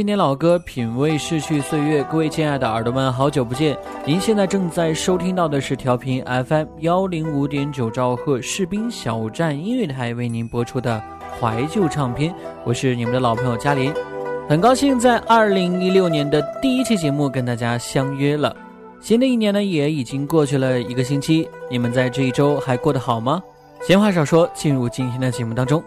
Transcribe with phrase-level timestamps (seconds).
[0.00, 2.02] 经典老歌，品味逝去岁月。
[2.04, 3.76] 各位亲爱的耳朵们，好久不见！
[4.06, 10.98] 您现在正在收听到的是调频 FM 幺零五点九兆赫士兵小站音乐台为您播出的
[11.38, 12.34] 怀旧唱片。
[12.64, 13.92] 我是你们的老朋友嘉林，
[14.48, 18.56] 很高兴在二零一六年的第一期节目跟大家相约了。
[19.02, 23.42] 新的一年呢，也已经过去了一个星期，你们在这一周还过得好吗？
[23.86, 25.84] 闲话少说，进入今天的节目当中。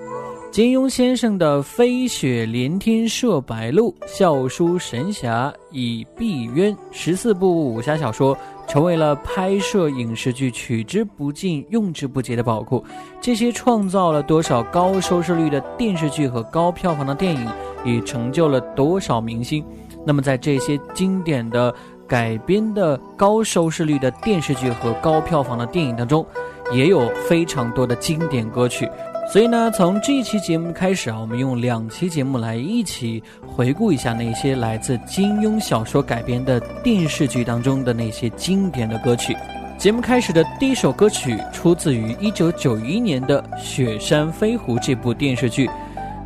[0.53, 8.37] 金庸先生的《飞雪连天射白鹿》，笑书神侠倚碧鸳，十四部武侠小说
[8.67, 12.85] 成为了拍摄影视剧取之不尽、用之不竭的宝库。
[13.19, 17.49] 这些创造了多少高收视率的电视剧和高票房的电影，
[17.83, 19.65] 也成就了多少明星。
[20.05, 21.73] 那么，在这些经典的
[22.07, 26.23] 改编的高收视率的电视剧和高票房的电影当中，
[26.71, 28.87] 也有非常多的经典歌曲。
[29.33, 39.35] 所以呢，从这一期节目开始啊，我们用两期节目来一起回顾一下那些来自金庸小说改编的电视剧当中的那些经典的歌曲。
[39.75, 45.67] 节目开始的第一首歌曲出自于一九九一年的《雪山飞狐》这部电视剧。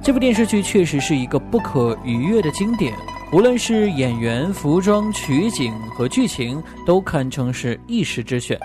[0.04, 2.94] 这部电视剧确实是一个不可逾越的经典，
[3.32, 8.60] 无论是演员、服装、取景和剧情，都堪称是一时之选。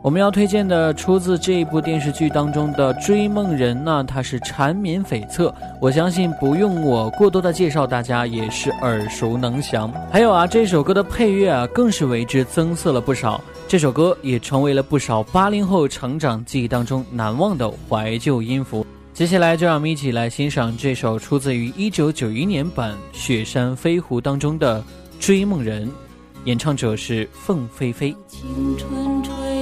[0.00, 9.92] 我们要推荐的出自这一部电视剧当中的《追梦人》呢，它是缠绵悱恻，我相信不用我过多的介绍，大家也是耳熟能详。
[10.08, 13.40] 还有啊，这首歌的配乐啊，更是为之增色了不少。
[13.66, 18.86] 这首歌也成为了不少八零后成长记忆当中难忘的怀旧音符。
[19.12, 24.80] 接下来就让我们一起来欣赏这首出自于一九九一年版《雪山飞狐》当中的
[25.18, 25.88] 《追梦人》，
[26.44, 28.14] 演唱者是凤飞飞。
[28.28, 28.46] 青
[28.78, 29.22] 春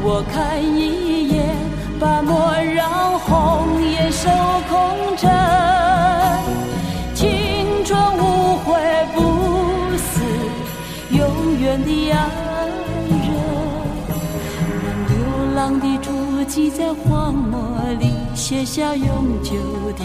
[0.00, 1.54] 我看一眼，
[1.98, 4.30] 把莫让红颜守
[4.68, 5.28] 空枕。
[7.14, 8.66] 青春无悔
[9.14, 9.18] 不
[9.98, 10.20] 死，
[11.10, 11.20] 永
[11.60, 12.16] 远的爱
[13.08, 13.28] 人。
[14.84, 15.12] 让流
[15.54, 16.08] 浪的足
[16.46, 17.58] 迹在荒漠
[17.98, 19.52] 里写下永久
[19.96, 20.04] 的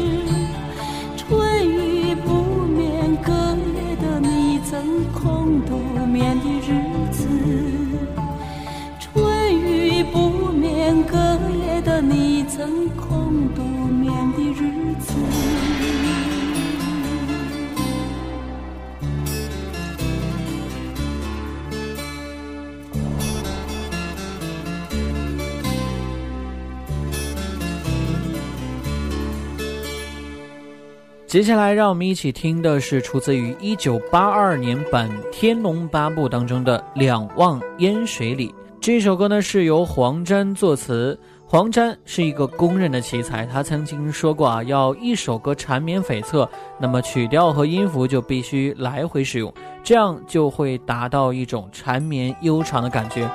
[31.31, 38.49] 接下来，让我们一起听的是出自于一九八二年版《天龙八部》当中的《两望烟水里》。
[38.81, 41.17] 这首歌呢是由黄沾作词。
[41.45, 46.45] 黄沾是一个公认的奇才，他曾经说过啊，要一首歌缠绵悱恻，
[46.77, 49.53] 那么曲调和音符就必须来回使用，
[49.85, 53.25] 这样就会达到一种缠绵悠长的感觉。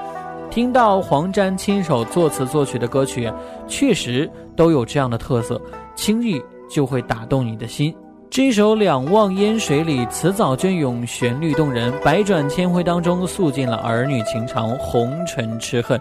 [0.50, 3.32] 听到黄沾亲手作词作曲的歌曲，
[3.66, 5.58] 确实都有这样的特色，
[5.94, 6.38] 轻易。
[6.68, 7.94] 就会打动你的心。
[8.28, 15.98] 这首《两望烟水里》词藻隽永，旋律动人，百转千回当中诉尽了儿女情长，红尘痴恨。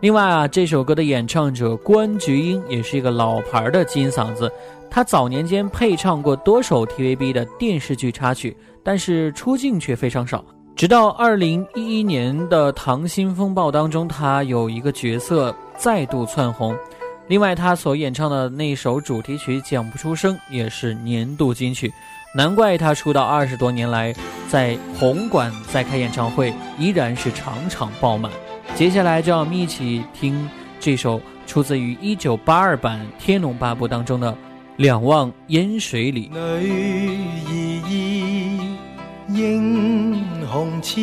[0.00, 4.52] 另外啊，这首歌的演唱者关菊英也是一个老牌的金嗓子，
[4.90, 10.44] 她早年间配唱过多首 TVB 的电视剧插曲，但是出镜却非常少。
[10.76, 16.76] 直到二零一一年的《溏心风暴》当中，她有一个角色再度窜红。
[17.26, 21.90] 另外，他所演唱的那首主题曲《讲不出声》也是年度金曲，
[22.34, 24.14] 难怪他出道二十多年来，
[24.46, 28.30] 在红馆再开演唱会依然是场场爆满。
[28.74, 30.46] 接下来，就让我们一起听
[30.78, 34.30] 这首出自于一九八二版《天龙八部》当中的
[34.76, 36.28] 《两望烟水里》。
[36.30, 36.60] 女儿
[39.28, 41.00] 英雄痴，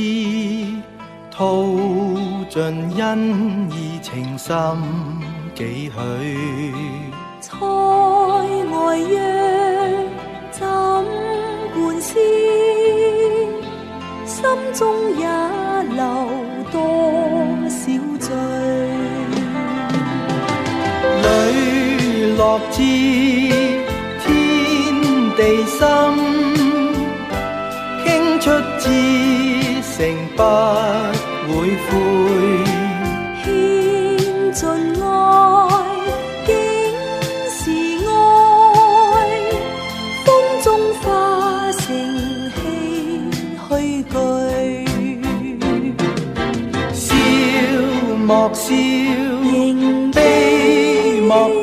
[1.31, 1.65] 淘
[2.47, 2.61] 尽
[2.95, 4.53] 恩义情深。
[5.55, 5.91] 几许？
[7.41, 7.49] 塞
[8.71, 9.19] 外约，
[10.51, 10.59] 怎
[11.73, 12.09] 管思？
[14.25, 14.43] 心
[14.73, 14.81] 中
[15.17, 15.25] 也
[15.95, 15.99] 留
[16.71, 16.75] 多
[17.69, 17.79] 少
[18.19, 18.27] 醉？
[21.21, 21.25] 磊
[22.37, 22.77] 落知
[24.23, 24.25] 天
[25.35, 25.79] 地心，
[28.03, 28.07] 倾
[28.39, 28.43] 出
[28.79, 28.83] 至
[29.83, 29.89] 诚
[30.35, 30.39] 不
[31.47, 31.89] 会悔。
[33.43, 34.61] 莫笑，
[48.31, 51.60] 莫笑，谦卑莫。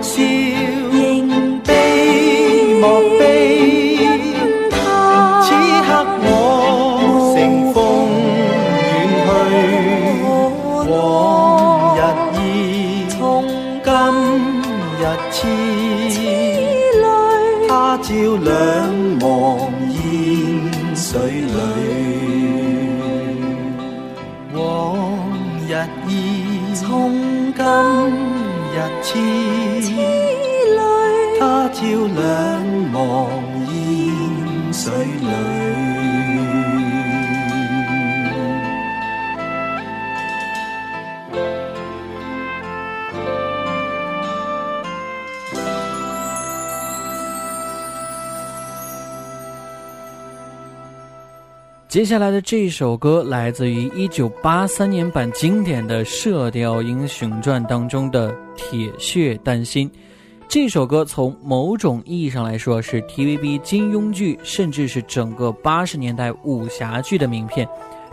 [0.00, 0.47] 仍
[51.88, 59.88] 接下来的这首歌来自于一九八三年版经典的《射雕英雄传》当中的《铁血丹心》。
[60.46, 67.66] 这首歌从某种意义上来说是 TVB 金庸剧，甚至是整个八十年代武侠剧的名片。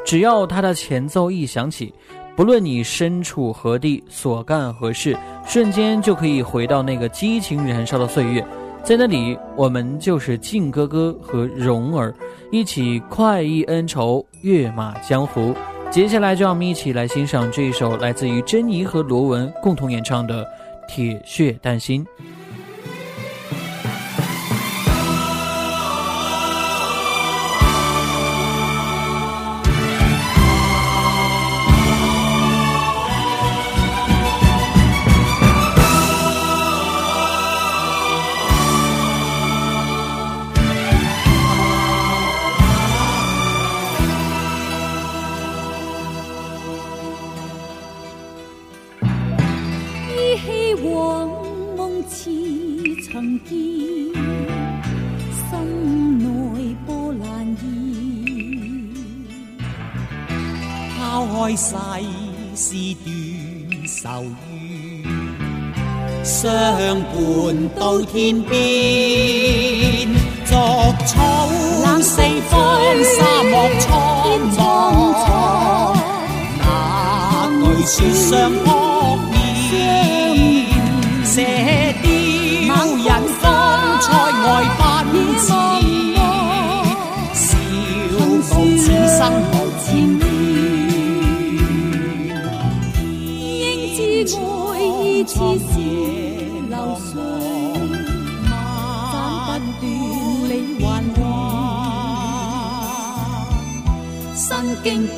[0.06, 1.94] 只要它的前奏一响起，
[2.34, 8.42] 不论你身处何地，所干何事，瞬间就可以回到那个激情燃烧的岁月。
[8.86, 12.14] 在那里，我们就是靖哥哥和蓉儿，
[12.52, 15.56] 一起快意恩仇，跃马江湖。
[15.90, 20.44] 接下来，就让我们一起来欣赏这一首来自于珍妮和罗文共同演唱的
[20.88, 22.06] 《铁血丹心》。
[67.66, 68.58] 伴到天边。
[70.46, 70.54] 逐
[71.06, 71.14] 草
[72.02, 72.54] 四方，
[73.04, 73.90] 沙漠苍
[74.58, 74.60] 茫，
[76.62, 78.85] 那句說相撲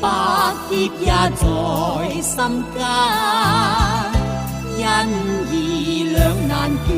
[0.00, 0.08] 百
[0.70, 1.42] 劫也在
[2.20, 2.36] 心
[2.74, 2.78] 間，
[4.78, 4.82] 因
[5.50, 5.52] 義
[6.12, 6.52] 兩難
[6.86, 6.88] 斷。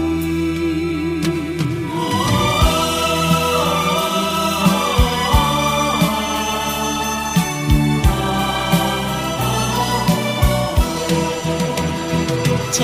[12.73, 12.79] 逐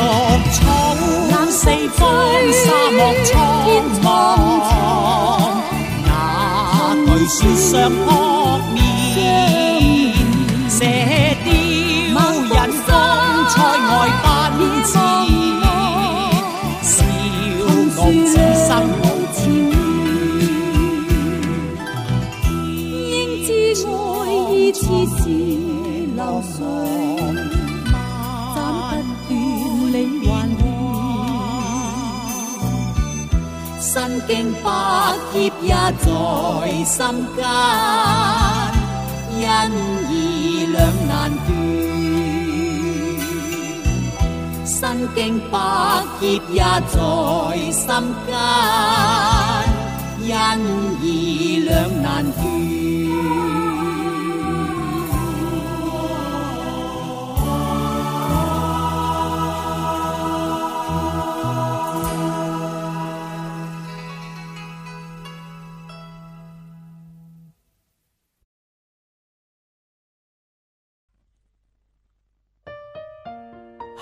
[0.52, 0.60] 草
[1.48, 1.64] 四
[1.96, 2.04] 方，
[2.52, 3.28] 沙漠蒼
[4.02, 4.06] 茫，
[6.04, 6.08] 那
[7.06, 8.04] 句說相撲
[18.68, 19.74] 傲此生無前緣。
[23.10, 23.14] 應
[23.46, 23.48] 知
[23.86, 23.88] 爱
[24.52, 24.80] 意似
[25.18, 25.22] 是
[26.14, 26.56] 流水，
[28.54, 28.56] 斩
[29.28, 29.96] 不断理
[30.26, 30.64] 还乱。
[33.80, 33.86] 身
[34.26, 34.30] 经
[34.62, 34.66] 百
[35.32, 35.70] 劫也
[36.02, 36.06] 在
[36.84, 36.98] 心
[37.36, 37.38] 间，
[39.38, 39.44] 因
[45.14, 45.58] 经百
[46.20, 46.96] 劫也在
[47.72, 47.86] 心
[48.26, 48.34] 间，
[50.36, 50.60] 恩
[51.02, 51.04] 义
[51.60, 52.45] 两难。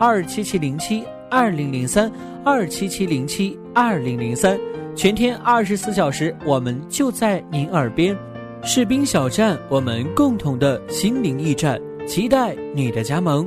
[0.00, 2.10] 二七七零七二零零三
[2.42, 4.58] 二七七零七二零零三，
[4.96, 8.16] 全天二十四小时，我们就在您耳边。
[8.62, 13.46] 士兵小站，我们共同的心灵驿站，期待你的加盟。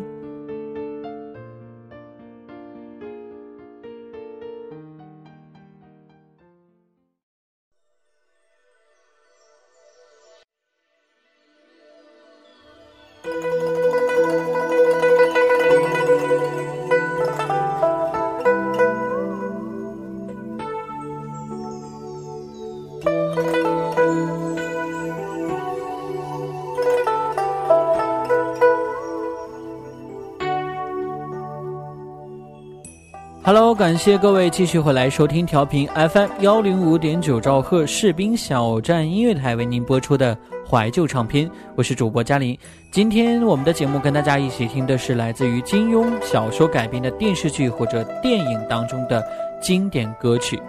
[33.93, 40.35] 感谢各位继续回来收听调频 FM 幺零五点九兆赫士兵小站音乐台为您播出的
[40.67, 42.57] 怀旧唱片，我是主播嘉玲。
[42.89, 49.23] 今天我们的节目跟大家一起听的是来自于金庸小说改编的电视剧或者电影当中的
[49.61, 50.59] 经典歌曲。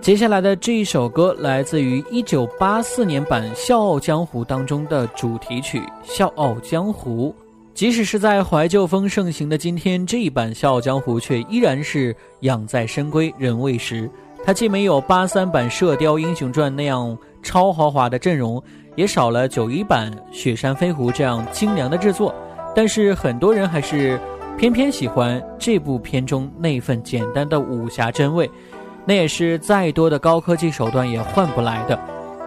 [0.00, 7.32] 接下来的这一首歌来自于一九八四年版《笑傲江湖》当中的主题曲《笑傲江湖》。
[7.74, 14.08] 即使是在怀旧风盛行的今天，这一版《笑傲江湖》却依然是养在深闺人未识。
[14.44, 18.62] 它既没有八三版《射雕英雄传》那样超豪华的阵容，
[18.94, 22.32] 也少了九一版《雪山飞狐》这样精良的制作，
[22.76, 24.20] 但是很多人还是
[24.56, 28.48] 偏偏喜欢这部片中那份简单的武侠真味，
[29.04, 31.98] 那也是再多的高科技手段也换不来的。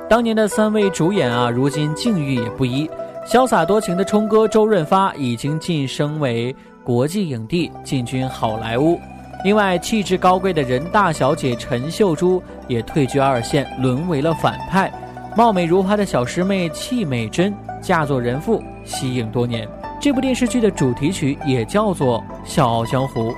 [0.10, 2.90] 当年的三位主演啊，如今境遇也不一。
[3.28, 8.98] 潇洒多情的冲哥周润发已经晋升为国际影帝，进军好莱坞。
[9.44, 14.90] 另外，气质高贵的人大小姐陈秀珠也退居二线，沦为了反派。
[15.36, 19.68] 貌美如花的小师妹戚美珍嫁作人妇，息影多年。
[20.00, 23.30] 这部电视剧的主题曲也叫做《笑傲江湖》，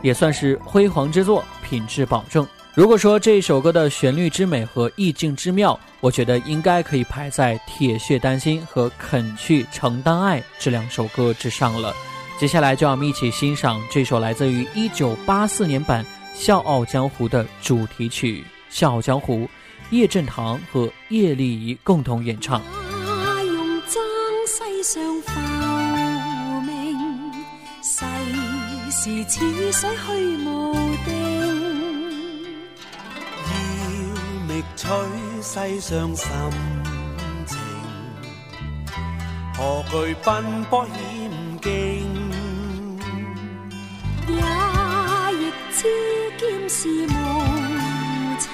[0.00, 2.46] 也算是辉煌之作，品质保证。
[2.76, 11.94] 如果说这首歌的旋律之美和意境之妙，我觉得应该可以排在《铁血丹心》和《肯去承担爱》这两首歌之上了。
[12.36, 19.42] 接下来就让我们一起欣赏这首来自于1984年版《笑傲江湖》的主题曲《笑傲江湖》，
[19.90, 22.60] 叶振棠和叶丽仪共同演唱。
[24.82, 24.98] 世，
[28.90, 31.43] 事似水虚无定。
[34.76, 34.86] 取
[35.42, 36.26] 世上深
[37.46, 37.58] 情，
[39.56, 40.94] 何惧奔波险
[41.62, 41.70] 境？
[44.26, 44.34] 也
[45.38, 45.78] 亦知
[46.38, 47.10] 剑是无
[48.38, 48.48] 情，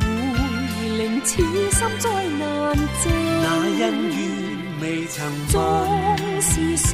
[0.00, 0.02] 会
[0.98, 1.30] 令此
[1.70, 3.02] 心再难静。
[3.42, 3.46] 那
[3.80, 4.20] 恩怨
[4.80, 5.16] 未曾
[5.48, 5.56] 纵
[6.40, 6.90] 是相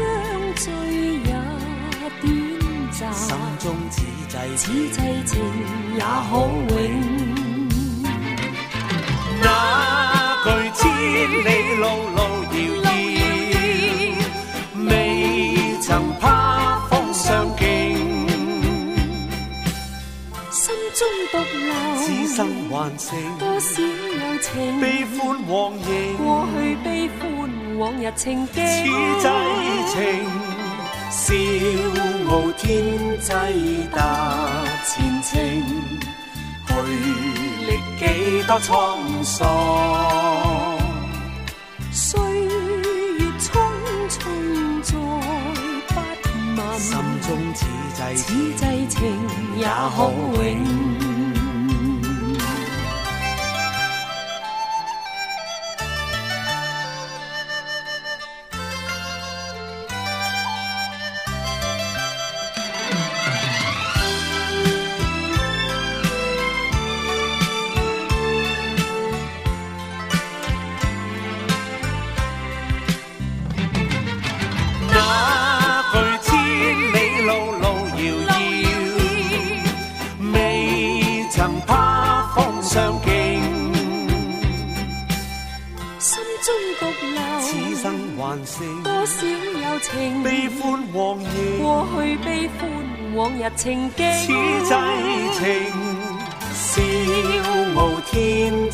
[0.57, 0.71] 聚
[1.25, 1.31] 也
[2.21, 2.27] 短
[2.93, 3.97] 暂，心中此
[4.29, 5.33] 际此际情
[5.97, 6.33] 也可
[6.75, 7.47] 永。
[9.59, 9.62] 那
[10.44, 10.81] 句千
[11.44, 11.85] 里路
[12.16, 12.18] 路
[12.55, 13.21] 遥遥，
[14.88, 14.90] 未
[15.81, 15.87] 曾
[16.21, 16.23] 怕
[16.88, 17.27] 风霜
[17.59, 17.64] 劲。
[20.51, 20.62] 心
[20.94, 21.01] 中
[21.33, 21.68] 独留
[21.99, 22.38] 此生
[22.71, 23.07] 还剩
[23.38, 25.18] 多少柔情，悲欢
[25.49, 25.83] 往迎。
[26.16, 26.23] 过
[26.55, 26.87] 去悲
[27.18, 27.21] 欢
[27.79, 28.85] 往日情景，此
[29.21, 29.27] 际
[29.92, 29.97] 情，
[31.11, 31.18] 笑
[32.31, 32.66] 傲天
[33.21, 33.29] 际
[33.94, 33.99] 达
[34.87, 35.29] 前程。
[36.68, 37.38] 去。
[37.98, 39.46] 几多沧桑，
[41.92, 42.48] 岁月
[43.38, 43.46] 匆
[44.09, 44.20] 匆
[45.88, 46.24] 再不
[46.57, 46.90] 问，心
[47.22, 47.59] 中此
[47.94, 48.20] 际此
[48.54, 48.96] 际情
[49.57, 49.98] 也可
[50.42, 50.88] 永。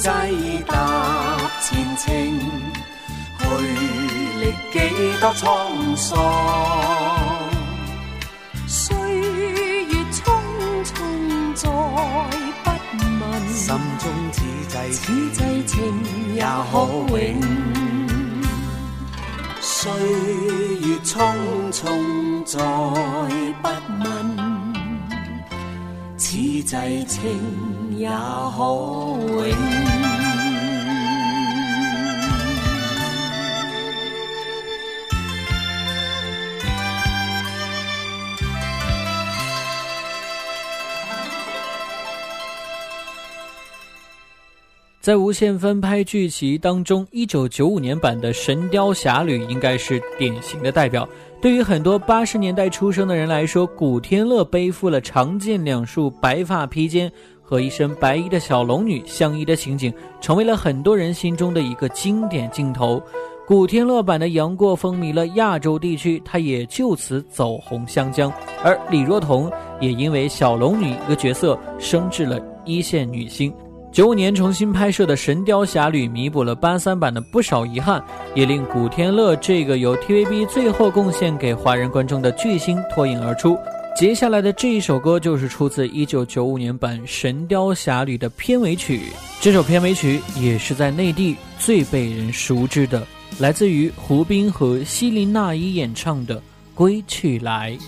[0.05, 0.75] 天际踏
[1.63, 2.05] 前程，
[3.39, 3.43] 去
[4.39, 4.77] 历几
[5.19, 6.13] 多沧桑。
[8.67, 10.21] 岁月匆
[10.85, 10.93] 匆
[11.55, 11.65] 再
[12.63, 12.69] 不
[13.19, 13.65] 问，心
[13.99, 14.37] 中此
[14.69, 15.75] 际此际情
[16.35, 16.75] 也可
[17.09, 17.41] 永。
[19.63, 19.91] 岁
[20.83, 21.13] 月匆
[21.73, 22.61] 匆再
[23.63, 23.65] 不
[24.05, 24.05] 问，
[26.19, 27.41] 此际情
[27.97, 29.57] 也可永。
[45.01, 51.07] 在无限翻拍剧集当中，一九九五年版的《神雕侠侣》应该是典型的代表。
[51.43, 57.13] 对于很多八十年代出生的人来说，古天乐背负了长剑两束、白发披肩
[57.45, 63.01] 和一身白衣的小龙女相依的情景，成为了很多人心中的一个经典镜头。
[63.47, 68.33] 古天乐版的杨过风靡了亚洲地区，他也就此走红湘江。
[68.63, 73.53] 而李若彤也因为小龙女一个角色升至了一线女星。
[73.93, 78.03] 九五年重新拍摄的《神雕侠侣》弥补了八三版的不少遗憾，
[78.35, 83.57] 也令古天乐这个由 TVB 最后贡献给华人观众的巨星脱颖而出。
[83.97, 89.03] 接下来的这一首歌就是出自一九九五年版《神雕侠侣》的片尾曲，
[89.41, 93.07] 这首片尾曲也是在内地最被人熟知的，
[93.39, 96.37] 来自于胡兵和希林娜依演唱的
[96.75, 97.79] 《归去来》。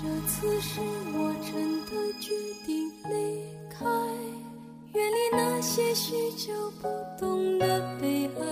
[5.60, 6.88] 些许久不
[7.18, 8.46] 懂的悲哀，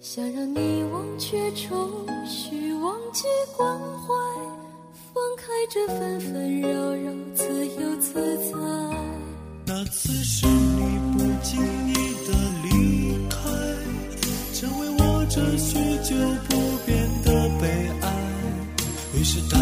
[0.00, 1.90] 想让你忘却愁
[2.26, 3.24] 绪，忘记
[3.56, 4.14] 关怀，
[5.70, 8.12] 这纷纷扰扰，自由自
[8.50, 8.52] 在。
[9.66, 11.94] 那次是你不经意
[12.26, 12.68] 的离
[13.30, 13.36] 开，
[14.52, 16.14] 成为我这许久
[16.48, 17.66] 不变的悲
[18.02, 18.06] 哀。
[19.18, 19.58] 于是淡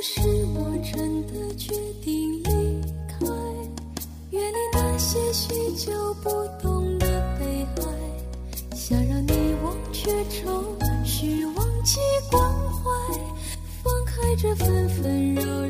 [0.00, 0.20] 是
[0.54, 3.26] 我真的决定离开，
[4.30, 6.30] 远离那些许久不
[6.62, 9.32] 懂的悲哀，想让你
[9.64, 10.64] 忘却愁
[11.04, 11.98] 绪，忘记
[12.30, 12.90] 关怀，
[13.82, 15.67] 放开这纷纷扰扰，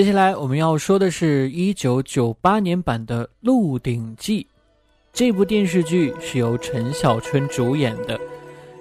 [0.00, 4.42] 接下来我们要说的是一九九八年版的《鹿鼎记》，
[5.12, 8.18] 这部电视剧是由陈小春主演的。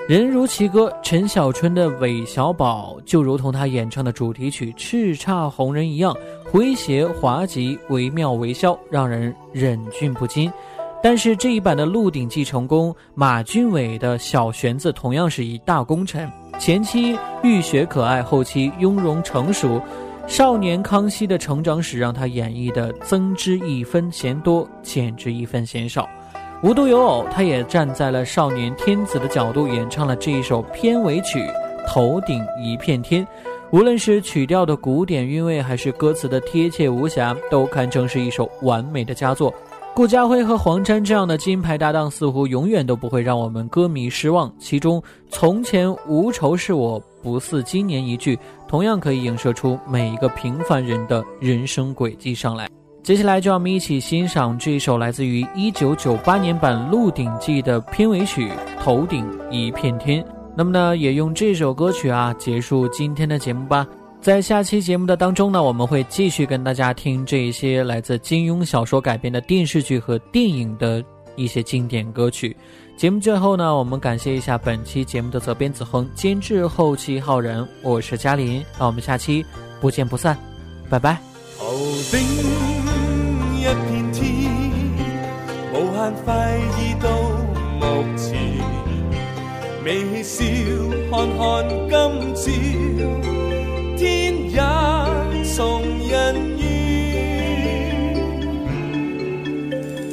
[0.07, 6.15] 人如其歌，陈小春的韦小宝就如同他演唱的主题曲《叱咤红人》一样，
[6.53, 10.49] 诙谐滑稽，惟妙惟肖，让人忍俊不禁。
[11.03, 16.31] 但是这一版的《鹿鼎记》成功，马俊伟的小玄子同样是一大功臣。
[16.57, 19.81] 前期浴血可爱，后期雍容成熟，
[20.29, 26.07] 少年康熙的成长史让他演绎的增之一分嫌多，减之一分嫌少。
[26.61, 31.39] 无独有偶，他也站在了少年天子的角度演唱了这一首片尾曲
[31.87, 33.25] 《头顶一片天》。
[33.71, 39.51] 无论是曲调的古典韵味，还是歌词的贴切无瑕，都堪称是一首完美的佳作。
[39.99, 44.49] 顾嘉辉和黄沾这样的金牌搭档，似乎永远都不会让我们歌迷失望。
[44.57, 52.69] 其中“从前无愁是我不似今年”一句，同样可以映射出每一个平凡人的人生轨迹上来。
[53.03, 58.47] 接下来，就让我们一起欣赏这一首来自于1998年版《鹿鼎记》的片尾曲
[58.81, 60.23] 《头顶一片天》。
[60.55, 63.85] 那么呢，也用这首歌曲啊结束今天的节目吧。
[64.21, 71.03] 在下期节目的当中呢，我们会继续跟大家听这一些来自金庸小说改编的电视剧和电影的
[71.37, 72.55] 一些经典歌曲。
[72.97, 79.43] 节目最后呢，我们感谢一下本期节目的责编子恒、监制后期浩然，我是嘉林，那我们下期
[79.79, 80.37] 不见不散，
[80.89, 81.17] 拜拜。
[81.57, 81.73] 头
[82.11, 82.19] 顶
[83.55, 84.51] 一片天，
[85.73, 87.09] 无限快意到
[87.79, 88.37] 目前。
[89.85, 90.43] 微笑
[91.09, 91.25] 看
[91.87, 93.38] 看今朝，
[94.49, 94.57] 天
[95.33, 96.61] 也从人愿。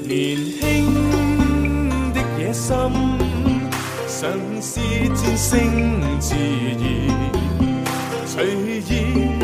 [0.07, 0.15] 年
[0.61, 0.63] 轻
[2.13, 2.71] 的野心，
[4.07, 4.23] 尝
[4.61, 4.71] 试
[5.15, 5.51] 战胜
[6.21, 6.85] 自然，
[8.27, 8.35] 随
[8.81, 8.91] 意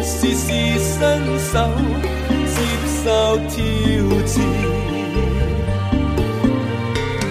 [0.02, 0.46] 试试
[0.78, 1.00] 身
[1.38, 1.52] 手，
[2.46, 2.55] 接
[3.02, 3.05] 受
[3.48, 3.50] 挑
[4.26, 4.35] 战。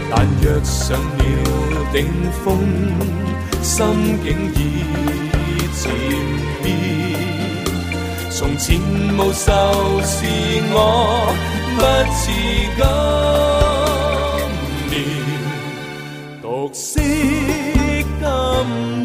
[0.10, 1.20] 但若上了
[1.94, 1.96] 顶
[2.44, 2.48] 峰，
[3.62, 3.76] 心
[4.24, 4.58] 境已
[5.74, 6.21] 渐变。
[8.42, 10.26] 从前无愁是
[10.74, 10.76] 我
[11.78, 11.80] 不
[12.12, 12.22] 似
[12.76, 12.82] 今
[14.90, 14.92] 年，
[16.42, 16.90] 独惜
[18.20, 18.26] 今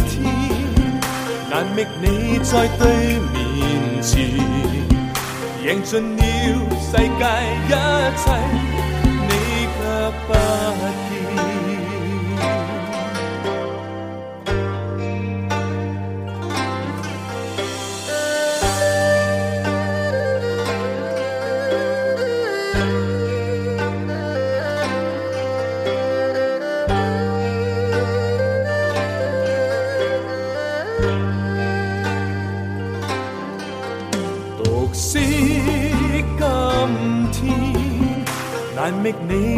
[0.08, 0.24] 天，
[1.50, 2.82] 难觅你在对
[3.34, 3.36] 面
[4.00, 4.16] 前，
[5.66, 6.20] 赢尽了
[6.80, 7.04] 世界
[7.68, 7.70] 一
[8.16, 8.24] 切。
[9.28, 9.30] 你
[9.76, 9.78] 却
[10.26, 10.32] 不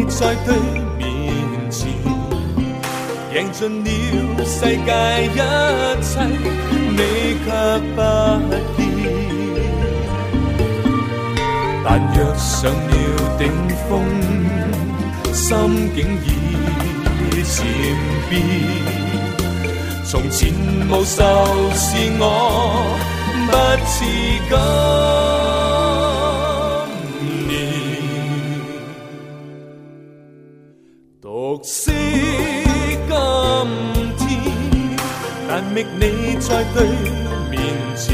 [0.09, 0.55] 在对
[0.97, 1.01] 面
[1.69, 1.87] 前，
[3.33, 4.91] 赢尽了世界
[5.27, 5.37] 一
[6.03, 6.11] 切，
[6.89, 6.99] 你
[7.45, 7.47] 却
[7.95, 7.97] 不
[8.75, 8.77] 见。
[11.85, 12.91] 但若上了
[13.37, 13.41] 顶
[13.87, 13.89] 峰，
[15.31, 15.45] 心
[15.95, 16.27] 境已
[17.43, 17.55] 渐
[18.29, 18.31] 变。
[20.03, 20.51] 从前
[20.89, 21.15] 无愁
[21.75, 21.87] 是
[22.19, 22.21] 我
[23.47, 23.51] 不
[23.87, 23.95] 似
[24.49, 25.38] 今。
[35.73, 36.77] 觅你在对
[37.49, 37.59] 面
[37.95, 38.05] 前，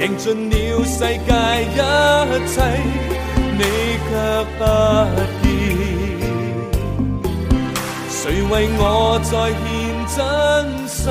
[0.00, 1.30] 赢尽了世界
[1.72, 1.74] 一
[2.48, 2.54] 切，
[3.58, 3.62] 你
[4.06, 4.10] 却
[4.58, 4.60] 不
[5.42, 5.44] 见。
[8.08, 8.18] 谁
[8.50, 8.82] 为我
[9.24, 9.64] 再献
[10.14, 10.16] 真
[10.88, 11.04] 心？